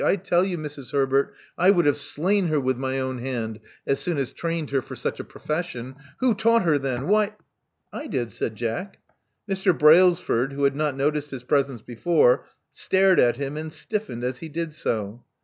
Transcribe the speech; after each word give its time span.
I 0.03 0.15
tell 0.15 0.43
you, 0.43 0.57
Mrs. 0.57 0.93
Herbert, 0.93 1.31
I 1.59 1.69
would 1.69 1.85
have 1.85 1.95
slain 1.95 2.47
her 2.47 2.59
with 2.59 2.75
my 2.75 2.99
own 2.99 3.19
hand 3.19 3.59
as 3.85 3.99
soon 3.99 4.17
as 4.17 4.33
trained 4.33 4.71
her 4.71 4.81
for 4.81 4.95
such 4.95 5.19
a 5.19 5.23
profession. 5.23 5.95
Who 6.21 6.33
taught 6.33 6.63
her 6.63 6.79
then? 6.79 7.05
Why 7.07 7.27
*• 7.27 7.33
'*I 7.93 8.07
did," 8.07 8.31
said 8.31 8.55
Jack. 8.55 8.97
Mr. 9.47 9.77
Brailsford, 9.77 10.53
who 10.53 10.63
had 10.63 10.75
not 10.75 10.97
noticed 10.97 11.29
his 11.29 11.43
presence 11.43 11.83
before, 11.83 12.47
stared 12.71 13.19
at 13.19 13.37
him, 13.37 13.57
and 13.57 13.71
stiffened 13.71 14.23
as 14.23 14.39
he 14.39 14.49
did 14.49 14.73
so. 14.73 15.23